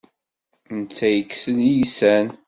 Netta 0.77 1.07
ikess 1.19 1.43
iysan. 1.69 2.27